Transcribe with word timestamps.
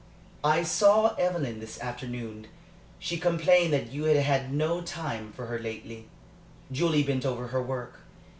"I 0.43 0.63
saw 0.63 1.13
Evelyn 1.17 1.59
this 1.59 1.79
afternoon. 1.79 2.47
She 2.97 3.19
complained 3.19 3.71
that 3.73 3.91
you 3.91 4.05
had 4.05 4.17
had 4.17 4.51
no 4.51 4.81
time 4.81 5.31
for 5.33 5.45
her 5.45 5.59
lately." 5.59 6.07
Julie 6.71 7.03
bent 7.03 7.23
over 7.23 7.49
her 7.49 7.61
work. 7.61 7.99